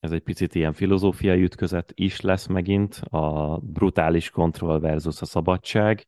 ez 0.00 0.12
egy 0.12 0.22
picit 0.22 0.54
ilyen 0.54 0.72
filozófiai 0.72 1.42
ütközet 1.42 1.92
is 1.94 2.20
lesz 2.20 2.46
megint, 2.46 2.94
a 2.94 3.56
brutális 3.58 4.30
kontroll 4.30 4.80
versus 4.80 5.20
a 5.20 5.24
szabadság, 5.24 6.04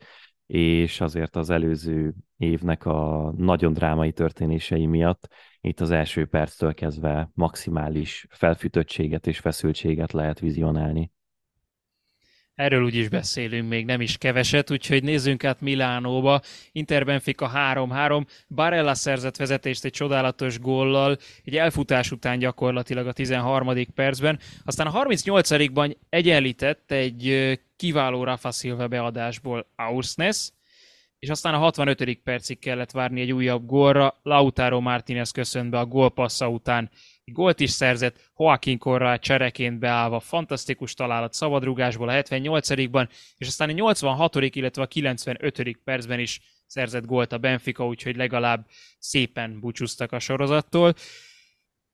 és 0.53 1.01
azért 1.01 1.37
az 1.37 1.51
előző 1.51 2.15
évnek 2.37 2.87
a 2.87 3.33
nagyon 3.37 3.73
drámai 3.73 4.13
történései 4.13 4.87
miatt 4.87 5.29
itt 5.61 5.81
az 5.81 5.91
első 5.91 6.27
perctől 6.27 6.75
kezdve 6.75 7.31
maximális 7.35 8.27
felfűtöttséget 8.31 9.27
és 9.27 9.39
feszültséget 9.39 10.13
lehet 10.13 10.39
vizionálni. 10.39 11.11
Erről 12.61 12.83
úgyis 12.85 13.09
beszélünk 13.09 13.69
még 13.69 13.85
nem 13.85 14.01
is 14.01 14.19
keveset, 14.19 14.71
úgyhogy 14.71 15.03
nézzünk 15.03 15.45
át 15.45 15.61
Milánóba. 15.61 16.41
Inter 16.73 17.05
Benfica 17.05 17.51
3-3. 17.55 18.27
Barella 18.49 18.95
szerzett 18.95 19.37
vezetést 19.37 19.85
egy 19.85 19.93
csodálatos 19.93 20.59
góllal, 20.59 21.19
egy 21.45 21.57
elfutás 21.57 22.11
után 22.11 22.39
gyakorlatilag 22.39 23.07
a 23.07 23.13
13. 23.13 23.87
percben. 23.95 24.39
Aztán 24.65 24.87
a 24.87 25.05
38-ban 25.05 25.97
egyenlített 26.09 26.91
egy 26.91 27.59
kiváló 27.77 28.25
Rafa 28.25 28.51
Silva 28.51 28.89
beadásból 28.89 29.67
Ausnes, 29.77 30.51
és 31.19 31.29
aztán 31.29 31.55
a 31.55 31.59
65. 31.59 32.15
percig 32.15 32.59
kellett 32.59 32.91
várni 32.91 33.21
egy 33.21 33.33
újabb 33.33 33.67
gólra. 33.67 34.19
Lautaro 34.23 34.81
Martinez 34.81 35.31
köszönt 35.31 35.71
be 35.71 35.79
a 35.79 35.87
gólpassza 35.87 36.49
után 36.49 36.91
gólt 37.25 37.61
is 37.61 37.71
szerzett, 37.71 38.31
Joaquin 38.37 38.79
Corral 38.79 39.19
csereként 39.19 39.79
beállva, 39.79 40.21
fantasztikus 40.21 40.95
találat 40.95 41.33
szabadrugásból 41.33 42.09
a 42.09 42.13
78-ban, 42.13 43.09
és 43.37 43.47
aztán 43.47 43.69
a 43.69 43.73
86. 43.73 44.35
illetve 44.35 44.83
a 44.83 44.87
95. 44.87 45.79
percben 45.85 46.19
is 46.19 46.41
szerzett 46.67 47.05
gólt 47.05 47.33
a 47.33 47.39
Benfica, 47.39 47.87
úgyhogy 47.87 48.17
legalább 48.17 48.67
szépen 48.99 49.61
búcsúztak 49.61 50.13
a 50.13 50.19
sorozattól. 50.19 50.95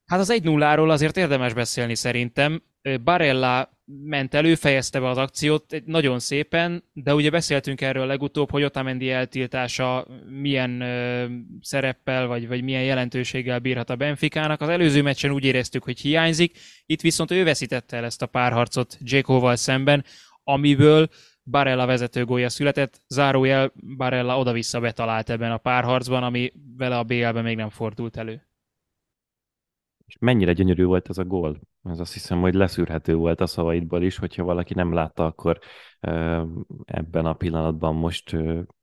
Hát 0.06 0.21
az 0.21 0.33
1-0-ról 0.42 0.90
azért 0.90 1.16
érdemes 1.16 1.52
beszélni 1.52 1.95
szerintem. 1.95 2.62
Barella 3.04 3.75
ment 3.87 4.35
elő, 4.35 4.55
fejezte 4.55 5.00
be 5.00 5.09
az 5.09 5.16
akciót 5.16 5.83
nagyon 5.85 6.19
szépen, 6.19 6.85
de 6.93 7.14
ugye 7.14 7.31
beszéltünk 7.31 7.81
erről 7.81 8.07
legutóbb, 8.07 8.50
hogy 8.50 8.62
Otamendi 8.62 9.11
eltiltása 9.11 10.07
milyen 10.28 10.81
ö, 10.81 11.26
szereppel, 11.61 12.26
vagy, 12.26 12.49
vagy 12.49 12.62
milyen 12.62 12.83
jelentőséggel 12.83 13.59
bírhat 13.59 13.90
a 13.90 13.97
Benficának. 13.97 14.61
Az 14.61 14.69
előző 14.69 15.02
meccsen 15.02 15.31
úgy 15.31 15.45
éreztük, 15.45 15.85
hogy 15.85 16.00
hiányzik, 16.00 16.59
itt 16.87 17.00
viszont 17.00 17.31
ő 17.31 17.45
veszítette 17.45 17.97
el 17.97 18.05
ezt 18.05 18.23
a 18.23 18.26
párharcot 18.26 18.99
Jékóval 19.00 19.57
szemben, 19.57 20.05
amiből 20.45 21.09
Barella 21.50 21.87
vezető 21.87 22.25
gólya 22.25 22.49
született, 22.49 23.00
zárójel 23.09 23.73
Barella 23.97 24.38
oda-vissza 24.38 24.81
betalált 24.81 25.31
ebben 25.31 25.52
a 25.52 25.59
párharcban, 25.59 26.23
ami 26.23 26.52
vele 26.76 26.99
a 26.99 27.05
BL-ben 27.05 27.43
még 27.43 27.57
nem 27.57 27.71
fordult 27.71 28.16
elő. 28.16 28.47
És 30.07 30.16
mennyire 30.21 30.52
gyönyörű 30.52 30.85
volt 30.85 31.09
ez 31.09 31.19
a 31.19 31.25
gól. 31.25 31.61
Ez 31.88 32.00
azt 32.00 32.12
hiszem, 32.12 32.40
hogy 32.40 32.55
leszűrhető 32.55 33.14
volt 33.14 33.40
a 33.40 33.47
szavaidból 33.47 34.02
is, 34.02 34.16
hogyha 34.16 34.45
valaki 34.45 34.75
nem 34.75 34.93
látta, 34.93 35.25
akkor 35.25 35.59
ebben 36.85 37.26
a 37.26 37.35
pillanatban 37.35 37.95
most 37.95 38.37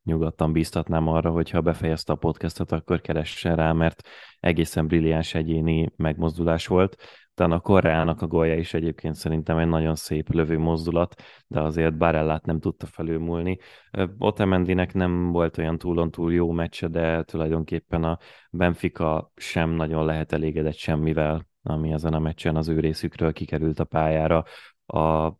nyugodtan 0.03 0.51
bíztatnám 0.51 1.07
arra, 1.07 1.29
hogyha 1.31 1.61
befejezte 1.61 2.13
a 2.13 2.15
podcastot, 2.15 2.71
akkor 2.71 3.01
keressen 3.01 3.55
rá, 3.55 3.71
mert 3.71 4.07
egészen 4.39 4.87
brilliáns 4.87 5.33
egyéni 5.33 5.91
megmozdulás 5.95 6.67
volt. 6.67 6.95
Utána 7.31 7.55
a 7.55 7.59
Korreának 7.59 8.21
a 8.21 8.27
gólja 8.27 8.55
is 8.55 8.73
egyébként 8.73 9.15
szerintem 9.15 9.57
egy 9.57 9.67
nagyon 9.67 9.95
szép 9.95 10.29
lövő 10.29 10.57
mozdulat, 10.57 11.21
de 11.47 11.61
azért 11.61 11.97
Barellát 11.97 12.45
nem 12.45 12.59
tudta 12.59 12.85
felülmúlni. 12.85 13.57
Otamendinek 14.17 14.93
nem 14.93 15.31
volt 15.31 15.57
olyan 15.57 15.77
túlon 15.77 16.11
túl 16.11 16.33
jó 16.33 16.51
meccse, 16.51 16.87
de 16.87 17.23
tulajdonképpen 17.23 18.03
a 18.03 18.17
Benfica 18.51 19.31
sem 19.35 19.69
nagyon 19.69 20.05
lehet 20.05 20.31
elégedett 20.31 20.77
semmivel, 20.77 21.51
ami 21.63 21.91
ezen 21.91 22.13
a 22.13 22.19
meccsen 22.19 22.55
az 22.55 22.67
ő 22.67 22.79
részükről 22.79 23.33
kikerült 23.33 23.79
a 23.79 23.83
pályára. 23.83 24.43
A 24.85 25.31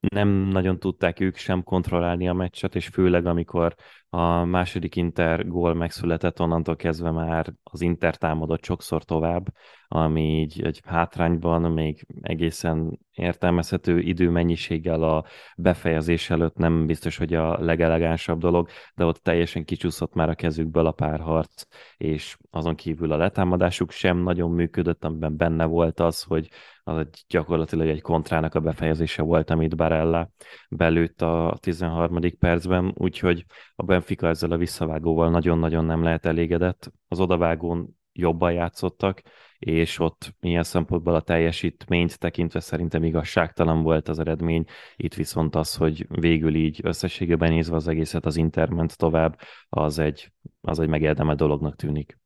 nem 0.00 0.28
nagyon 0.28 0.78
tudták 0.78 1.20
ők 1.20 1.36
sem 1.36 1.62
kontrollálni 1.62 2.28
a 2.28 2.32
meccset, 2.32 2.74
és 2.74 2.86
főleg 2.86 3.26
amikor 3.26 3.74
a 4.14 4.44
második 4.44 4.96
Inter 4.96 5.46
gól 5.46 5.74
megszületett, 5.74 6.40
onnantól 6.40 6.76
kezdve 6.76 7.10
már 7.10 7.52
az 7.62 7.80
Inter 7.80 8.16
támadott 8.16 8.64
sokszor 8.64 9.04
tovább, 9.04 9.54
ami 9.88 10.40
így 10.40 10.62
egy 10.62 10.80
hátrányban 10.84 11.72
még 11.72 12.06
egészen 12.20 12.98
értelmezhető 13.12 13.98
időmennyiséggel 13.98 15.02
a 15.02 15.24
befejezés 15.56 16.30
előtt 16.30 16.56
nem 16.56 16.86
biztos, 16.86 17.16
hogy 17.16 17.34
a 17.34 17.58
legelegánsabb 17.60 18.38
dolog, 18.38 18.68
de 18.94 19.04
ott 19.04 19.22
teljesen 19.22 19.64
kicsúszott 19.64 20.14
már 20.14 20.28
a 20.28 20.34
kezükből 20.34 20.86
a 20.86 20.92
párharc, 20.92 21.62
és 21.96 22.36
azon 22.50 22.74
kívül 22.74 23.12
a 23.12 23.16
letámadásuk 23.16 23.90
sem 23.90 24.18
nagyon 24.18 24.50
működött, 24.50 25.04
amiben 25.04 25.36
benne 25.36 25.64
volt 25.64 26.00
az, 26.00 26.22
hogy 26.22 26.48
az 26.84 26.98
egy, 26.98 27.24
gyakorlatilag 27.28 27.88
egy 27.88 28.00
kontrának 28.00 28.54
a 28.54 28.60
befejezése 28.60 29.22
volt, 29.22 29.50
amit 29.50 29.76
Barella 29.76 30.30
belőtt 30.68 31.22
a 31.22 31.56
13. 31.60 32.20
percben, 32.38 32.92
úgyhogy 32.94 33.44
a 33.74 33.82
Benfica 34.02 34.28
ezzel 34.28 34.50
a 34.50 34.56
visszavágóval 34.56 35.30
nagyon-nagyon 35.30 35.84
nem 35.84 36.02
lehet 36.02 36.26
elégedett. 36.26 36.92
Az 37.08 37.20
odavágón 37.20 37.98
jobban 38.12 38.52
játszottak, 38.52 39.22
és 39.58 39.98
ott 39.98 40.34
ilyen 40.40 40.62
szempontból 40.62 41.14
a 41.14 41.20
teljesítményt 41.20 42.18
tekintve 42.18 42.60
szerintem 42.60 43.04
igazságtalan 43.04 43.82
volt 43.82 44.08
az 44.08 44.18
eredmény. 44.18 44.64
Itt 44.96 45.14
viszont 45.14 45.54
az, 45.54 45.74
hogy 45.74 46.06
végül 46.08 46.54
így 46.54 46.80
összességében 46.82 47.52
nézve 47.52 47.76
az 47.76 47.88
egészet 47.88 48.26
az 48.26 48.36
Interment 48.36 48.96
tovább, 48.96 49.38
az 49.68 49.98
egy, 49.98 50.32
az 50.60 50.78
egy 50.78 50.88
megérdemelt 50.88 51.38
dolognak 51.38 51.76
tűnik. 51.76 52.18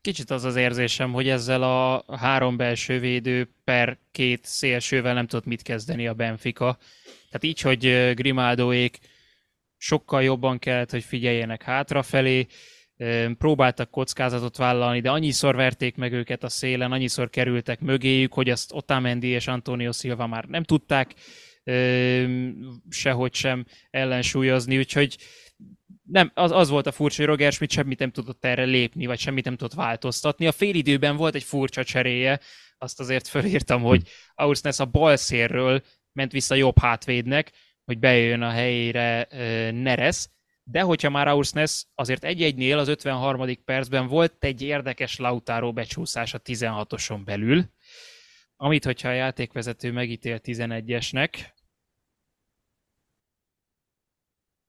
Kicsit 0.00 0.30
az 0.30 0.44
az 0.44 0.56
érzésem, 0.56 1.12
hogy 1.12 1.28
ezzel 1.28 1.62
a 1.62 2.04
három 2.16 2.56
belső 2.56 2.98
védő 2.98 3.52
per 3.64 3.98
két 4.10 4.44
szélsővel 4.44 5.14
nem 5.14 5.26
tudott 5.26 5.46
mit 5.46 5.62
kezdeni 5.62 6.06
a 6.06 6.14
Benfica. 6.14 6.78
Tehát 7.04 7.44
így, 7.44 7.60
hogy 7.60 8.12
Grimaldóék 8.14 8.98
sokkal 9.82 10.22
jobban 10.22 10.58
kellett, 10.58 10.90
hogy 10.90 11.04
figyeljenek 11.04 11.62
hátrafelé, 11.62 12.46
próbáltak 13.38 13.90
kockázatot 13.90 14.56
vállalni, 14.56 15.00
de 15.00 15.10
annyiszor 15.10 15.54
verték 15.54 15.96
meg 15.96 16.12
őket 16.12 16.42
a 16.42 16.48
szélen, 16.48 16.92
annyiszor 16.92 17.30
kerültek 17.30 17.80
mögéjük, 17.80 18.32
hogy 18.32 18.50
azt 18.50 18.72
Otamendi 18.72 19.26
és 19.26 19.46
Antonio 19.46 19.92
Silva 19.92 20.26
már 20.26 20.44
nem 20.44 20.62
tudták 20.62 21.14
sehogy 22.88 23.34
sem 23.34 23.64
ellensúlyozni, 23.90 24.78
úgyhogy 24.78 25.16
nem, 26.02 26.30
az, 26.34 26.50
az 26.50 26.68
volt 26.68 26.86
a 26.86 26.92
furcsa, 26.92 27.16
hogy 27.16 27.26
Roger 27.26 27.52
Schmidt 27.52 27.72
semmit 27.72 27.98
nem 27.98 28.10
tudott 28.10 28.44
erre 28.44 28.64
lépni, 28.64 29.06
vagy 29.06 29.18
semmit 29.18 29.44
nem 29.44 29.56
tudott 29.56 29.74
változtatni. 29.74 30.46
A 30.46 30.52
félidőben 30.52 31.16
volt 31.16 31.34
egy 31.34 31.42
furcsa 31.42 31.84
cseréje, 31.84 32.40
azt 32.78 33.00
azért 33.00 33.28
fölírtam, 33.28 33.82
hogy 33.82 34.02
Aursnes 34.34 34.78
a 34.78 34.84
bal 34.84 35.16
szélről 35.16 35.82
ment 36.12 36.32
vissza 36.32 36.54
jobb 36.54 36.78
hátvédnek, 36.78 37.52
hogy 37.90 37.98
bejön 37.98 38.42
a 38.42 38.50
helyére 38.50 39.26
Neres, 39.70 40.28
de 40.62 40.80
hogyha 40.80 41.10
már 41.10 41.28
Aursnes 41.28 41.86
azért 41.94 42.24
egy-egynél 42.24 42.78
az 42.78 42.88
53. 42.88 43.64
percben 43.64 44.06
volt 44.06 44.44
egy 44.44 44.62
érdekes 44.62 45.18
Lautaro 45.18 45.72
becsúszás 45.72 46.34
a 46.34 46.40
16-oson 46.40 47.20
belül, 47.24 47.64
amit, 48.56 48.84
hogyha 48.84 49.08
a 49.08 49.12
játékvezető 49.12 49.92
megítél 49.92 50.38
11-esnek, 50.42 51.30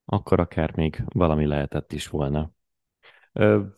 akkor 0.05 0.39
akár 0.39 0.75
még 0.75 1.03
valami 1.05 1.45
lehetett 1.45 1.91
is 1.91 2.07
volna. 2.07 2.51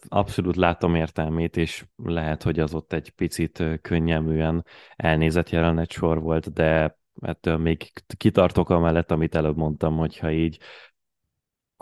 Abszolút 0.08 0.56
látom 0.56 0.96
értelmét, 0.96 1.58
és 1.58 1.86
lehet, 1.96 2.44
hogy 2.44 2.60
az 2.60 2.74
ott 2.74 2.94
egy 2.94 3.10
picit 3.10 3.64
könnyelműen 3.82 4.66
elnézett 4.96 5.50
jelenet 5.50 5.92
sor 5.92 6.22
volt, 6.22 6.54
de 6.54 7.02
ettől 7.22 7.58
még 7.58 7.92
kitartok 8.18 8.70
amellett, 8.70 9.12
amit 9.12 9.36
előbb 9.36 9.58
mondtam, 9.58 9.98
hogyha 9.98 10.32
így 10.32 10.60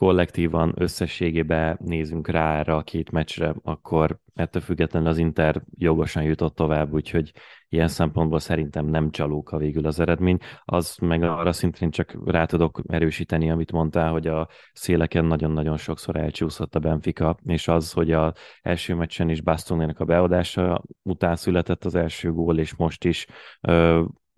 kollektívan 0.02 0.74
összességében 0.78 1.78
nézünk 1.82 2.28
rá 2.28 2.60
erre 2.60 2.76
a 2.76 2.82
két 2.82 3.12
meccsre, 3.12 3.56
akkor 3.64 4.20
ettől 4.34 4.62
függetlenül 4.62 5.08
az 5.08 5.18
Inter 5.18 5.64
jogosan 5.78 6.24
jutott 6.24 6.56
tovább, 6.56 6.94
úgyhogy 6.94 7.32
ilyen 7.70 7.88
szempontból 7.88 8.40
szerintem 8.40 8.86
nem 8.86 9.12
csalóka 9.12 9.58
végül 9.58 9.86
az 9.86 10.00
eredmény. 10.00 10.38
Az 10.66 10.98
meg 11.02 11.24
arra 11.24 11.52
szintén 11.52 11.92
csak 11.92 12.18
rá 12.26 12.46
tudok 12.46 12.82
erősíteni, 12.88 13.52
amit 13.52 13.72
mondtál, 13.72 14.12
hogy 14.12 14.28
a 14.28 14.48
széleken 14.74 15.26
nagyon-nagyon 15.26 15.78
sokszor 15.78 16.16
elcsúszott 16.16 16.76
a 16.76 16.80
Benfica, 16.80 17.38
és 17.44 17.68
az, 17.68 17.92
hogy 17.92 18.12
a 18.12 18.34
első 18.62 18.96
meccsen 18.96 19.30
is 19.30 19.42
Bastonének 19.42 20.00
a 20.00 20.06
beadása 20.06 20.84
után 21.02 21.36
született 21.36 21.86
az 21.86 21.96
első 21.96 22.32
gól, 22.32 22.60
és 22.60 22.76
most 22.76 23.06
is 23.06 23.28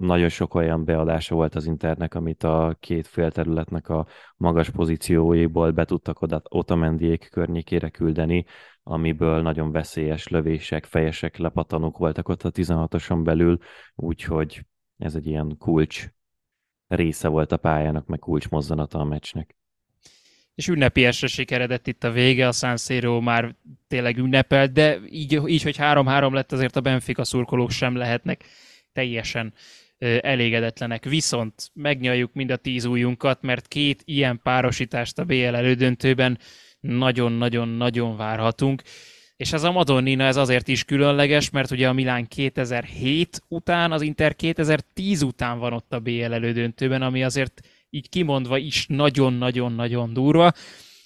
nagyon 0.04 0.30
sok 0.30 0.54
olyan 0.56 0.86
beadása 0.86 1.36
volt 1.36 1.56
az 1.56 1.66
Internek, 1.66 2.16
amit 2.16 2.44
a 2.44 2.78
két 2.80 3.08
félterületnek 3.08 3.90
a 3.90 4.08
magas 4.38 4.70
pozícióiból 4.70 5.72
be 5.72 5.86
tudtak 5.86 6.22
oda 6.22 6.42
Otamendiék 6.50 7.30
környékére 7.32 7.90
küldeni, 7.90 8.46
amiből 8.84 9.42
nagyon 9.42 9.72
veszélyes 9.72 10.28
lövések, 10.28 10.86
fejesek, 10.86 11.38
lepatanok 11.38 11.98
voltak 11.98 12.30
ott 12.30 12.44
a 12.44 12.52
16-oson 12.52 13.24
belül, 13.24 13.60
úgyhogy 13.96 14.66
ez 14.98 15.16
egy 15.16 15.28
ilyen 15.28 15.56
kulcs 15.58 16.08
része 16.88 17.28
volt 17.28 17.52
a 17.52 17.58
pályának, 17.58 18.06
meg 18.06 18.20
kulcs 18.20 18.50
mozzanata 18.50 19.00
a 19.00 19.04
meccsnek. 19.04 19.56
És 20.56 20.68
ünnepiesre 20.68 21.28
sikeredett 21.28 21.88
itt 21.88 22.04
a 22.04 22.12
vége, 22.12 22.48
a 22.48 22.52
San 22.52 22.78
Siro 22.78 23.22
már 23.22 23.56
tényleg 23.88 24.18
ünnepelt, 24.18 24.72
de 24.72 25.00
így, 25.10 25.42
így 25.46 25.64
hogy 25.64 25.76
3-3 25.80 26.32
lett, 26.32 26.52
azért 26.52 26.76
a 26.76 26.82
Benfica 26.82 27.24
szurkolók 27.24 27.70
sem 27.72 27.96
lehetnek 27.96 28.44
teljesen 28.94 29.54
elégedetlenek. 30.22 31.06
Viszont 31.06 31.70
megnyaljuk 31.74 32.34
mind 32.34 32.52
a 32.52 32.56
tíz 32.56 32.86
ujjunkat, 32.86 33.42
mert 33.42 33.68
két 33.68 34.02
ilyen 34.06 34.40
párosítást 34.44 35.20
a 35.20 35.24
BL 35.24 35.56
elődöntőben 35.56 36.40
nagyon-nagyon-nagyon 36.80 38.18
várhatunk. 38.18 38.82
És 39.36 39.54
ez 39.54 39.64
a 39.64 39.72
Madonnina 39.72 40.24
ez 40.24 40.36
azért 40.36 40.68
is 40.68 40.84
különleges, 40.84 41.50
mert 41.50 41.72
ugye 41.72 41.88
a 41.88 41.94
Milán 41.94 42.28
2007 42.28 43.42
után, 43.48 43.92
az 43.92 44.02
Inter 44.02 44.36
2010 44.36 45.22
után 45.22 45.60
van 45.60 45.74
ott 45.74 45.94
a 45.94 46.00
BL 46.00 46.34
elődöntőben, 46.34 47.02
ami 47.02 47.24
azért 47.24 47.62
így 47.90 48.10
kimondva 48.10 48.58
is 48.58 48.86
nagyon-nagyon-nagyon 48.88 50.14
durva. 50.14 50.52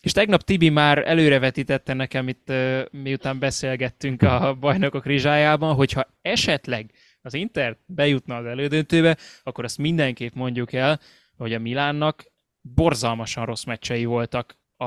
És 0.01 0.11
tegnap 0.11 0.41
Tibi 0.41 0.69
már 0.69 1.03
előrevetítette 1.07 1.93
nekem 1.93 2.27
itt, 2.27 2.51
miután 2.91 3.39
beszélgettünk 3.39 4.21
a 4.21 4.57
bajnokok 4.59 5.05
rizsájában, 5.05 5.75
hogyha 5.75 6.07
esetleg 6.21 6.91
az 7.27 7.34
Inter 7.34 7.77
bejutna 7.86 8.36
az 8.36 8.46
elődöntőbe, 8.46 9.17
akkor 9.43 9.63
azt 9.63 9.77
mindenképp 9.77 10.34
mondjuk 10.34 10.74
el, 10.74 11.00
hogy 11.38 11.53
a 11.53 11.60
Milánnak 11.60 12.25
borzalmasan 12.62 13.46
rossz 13.46 13.63
meccsei 13.63 14.05
voltak 14.05 14.57
a, 14.77 14.86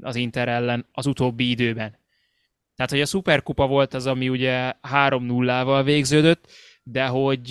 az 0.00 0.14
Inter 0.14 0.48
ellen 0.48 0.86
az 0.92 1.06
utóbbi 1.06 1.50
időben. 1.50 1.98
Tehát, 2.74 2.92
hogy 2.92 3.00
a 3.00 3.06
szuperkupa 3.06 3.66
volt 3.66 3.94
az, 3.94 4.06
ami 4.06 4.28
ugye 4.28 4.72
3-0-val 4.82 5.82
végződött, 5.84 6.50
de 6.82 7.06
hogy 7.06 7.50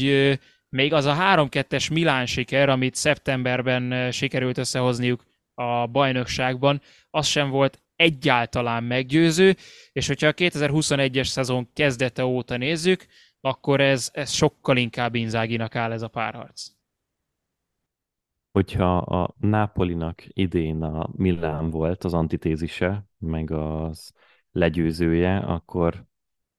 még 0.69 0.93
az 0.93 1.05
a 1.05 1.15
3-2-es 1.19 1.93
Milán 1.93 2.25
siker, 2.25 2.69
amit 2.69 2.95
szeptemberben 2.95 4.11
sikerült 4.11 4.57
összehozniuk 4.57 5.23
a 5.53 5.87
bajnokságban, 5.87 6.81
az 7.09 7.27
sem 7.27 7.49
volt 7.49 7.81
egyáltalán 7.95 8.83
meggyőző, 8.83 9.55
és 9.91 10.07
hogyha 10.07 10.27
a 10.27 10.33
2021-es 10.33 11.25
szezon 11.25 11.69
kezdete 11.73 12.25
óta 12.25 12.57
nézzük, 12.57 13.05
akkor 13.47 13.81
ez, 13.81 14.09
ez 14.13 14.31
sokkal 14.31 14.77
inkább 14.77 15.15
Inzáginak 15.15 15.75
áll 15.75 15.91
ez 15.91 16.01
a 16.01 16.07
párharc. 16.07 16.67
Hogyha 18.51 18.97
a 18.97 19.35
Nápolinak 19.39 20.23
idén 20.27 20.81
a 20.81 21.09
Milán 21.15 21.69
volt 21.69 22.03
az 22.03 22.13
antitézise, 22.13 23.05
meg 23.17 23.51
az 23.51 24.11
legyőzője, 24.51 25.37
akkor 25.37 26.05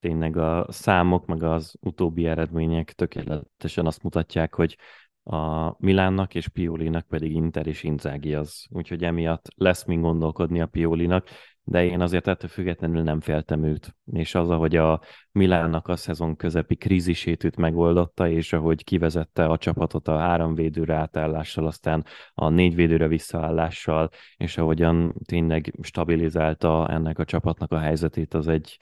tényleg 0.01 0.37
a 0.37 0.67
számok, 0.69 1.27
meg 1.27 1.43
az 1.43 1.75
utóbbi 1.81 2.27
eredmények 2.27 2.93
tökéletesen 2.93 3.87
azt 3.87 4.03
mutatják, 4.03 4.55
hogy 4.55 4.77
a 5.23 5.75
Milánnak 5.79 6.35
és 6.35 6.49
Piolinak 6.49 7.07
pedig 7.07 7.33
Inter 7.33 7.67
és 7.67 7.83
Inzági 7.83 8.35
az. 8.35 8.67
Úgyhogy 8.71 9.05
emiatt 9.05 9.49
lesz 9.55 9.85
mind 9.85 10.03
gondolkodni 10.03 10.61
a 10.61 10.67
Piolinak, 10.67 11.29
de 11.69 11.85
én 11.85 12.01
azért 12.01 12.27
ettől 12.27 12.51
függetlenül 12.51 13.03
nem 13.03 13.21
féltem 13.21 13.65
őt. 13.65 13.97
És 14.13 14.35
az, 14.35 14.51
ahogy 14.51 14.77
a 14.77 15.01
Milánnak 15.33 15.89
a 15.89 15.97
szezon 15.97 16.37
közepi 16.37 16.77
krízisét 16.77 17.45
őt 17.45 17.57
megoldotta, 17.57 18.29
és 18.29 18.53
ahogy 18.53 18.85
kivezette 18.85 19.45
a 19.45 19.59
csapatot 19.59 20.09
a 20.09 20.19
három 20.19 20.55
védőre 20.55 20.95
átállással, 20.95 21.67
aztán 21.67 22.05
a 22.35 22.49
négy 22.49 22.75
védőre 22.75 23.09
visszaállással, 23.09 24.11
és 24.37 24.59
ahogyan 24.59 25.15
tényleg 25.25 25.75
stabilizálta 25.83 26.89
ennek 26.89 27.19
a 27.19 27.25
csapatnak 27.25 27.73
a 27.73 27.79
helyzetét, 27.79 28.35
az 28.35 28.49
egy, 28.49 28.79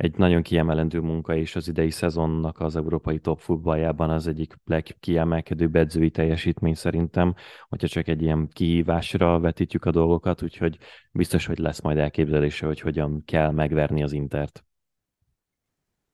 egy 0.00 0.16
nagyon 0.16 0.42
kiemelendő 0.42 1.00
munka, 1.00 1.36
és 1.36 1.56
az 1.56 1.68
idei 1.68 1.90
szezonnak 1.90 2.60
az 2.60 2.76
európai 2.76 3.18
top 3.18 3.40
futballjában 3.40 4.10
az 4.10 4.26
egyik 4.26 4.54
legkiemelkedőbb 4.64 5.76
edzői 5.76 6.10
teljesítmény 6.10 6.74
szerintem, 6.74 7.34
hogyha 7.68 7.88
csak 7.88 8.08
egy 8.08 8.22
ilyen 8.22 8.48
kihívásra 8.52 9.38
vetítjük 9.38 9.84
a 9.84 9.90
dolgokat, 9.90 10.42
úgyhogy 10.42 10.78
biztos, 11.12 11.46
hogy 11.46 11.58
lesz 11.58 11.80
majd 11.80 11.98
elképzelése, 11.98 12.66
hogy 12.66 12.80
hogyan 12.80 13.22
kell 13.24 13.50
megverni 13.50 14.02
az 14.02 14.12
Intert. 14.12 14.64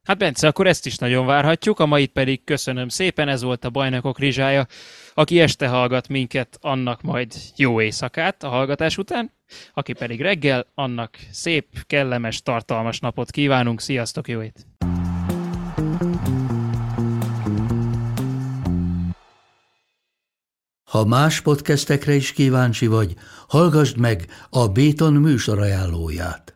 Hát 0.03 0.19
Bence, 0.19 0.47
akkor 0.47 0.67
ezt 0.67 0.87
is 0.87 0.99
nagyon 0.99 1.27
várhatjuk, 1.27 1.81
a 1.81 1.87
mait 1.87 2.13
pedig 2.13 2.45
köszönöm 2.45 2.89
szépen, 2.89 3.29
ez 3.29 3.43
volt 3.43 3.65
a 3.65 3.71
Bajnokok 3.71 4.19
Rizsája. 4.19 4.67
Aki 5.15 5.41
este 5.41 5.69
hallgat 5.69 6.09
minket, 6.09 6.59
annak 6.61 7.03
majd 7.03 7.35
jó 7.57 7.81
éjszakát 7.81 8.43
a 8.43 8.49
hallgatás 8.49 8.99
után, 8.99 9.36
aki 9.75 9.93
pedig 9.93 10.21
reggel, 10.21 10.67
annak 10.75 11.19
szép, 11.31 11.67
kellemes, 11.87 12.43
tartalmas 12.43 13.01
napot 13.01 13.31
kívánunk. 13.31 13.81
Sziasztok, 13.81 14.29
jó 14.29 14.43
ét! 14.43 14.67
Ha 20.91 21.05
más 21.05 21.41
podcastekre 21.41 22.15
is 22.15 22.33
kíváncsi 22.33 22.87
vagy, 22.87 23.15
hallgassd 23.49 23.99
meg 23.99 24.27
a 24.51 24.69
Béton 24.69 25.13
műsor 25.13 25.59
ajánlóját. 25.59 26.56